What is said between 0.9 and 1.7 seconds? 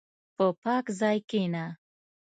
ځای کښېنه.